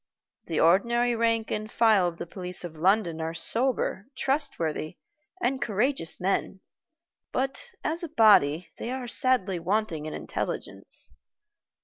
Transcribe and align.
The 0.45 0.59
ordinary 0.59 1.15
rank 1.15 1.51
and 1.51 1.71
file 1.71 2.07
of 2.07 2.17
the 2.17 2.25
police 2.25 2.63
of 2.63 2.75
London 2.75 3.21
are 3.21 3.35
sober, 3.35 4.07
trustworthy, 4.17 4.97
and 5.39 5.61
courageous 5.61 6.19
men, 6.19 6.61
but 7.31 7.69
as 7.83 8.01
a 8.01 8.09
body 8.09 8.71
they 8.79 8.89
are 8.89 9.07
sadly 9.07 9.59
wanting 9.59 10.07
in 10.07 10.15
intelligence. 10.15 11.13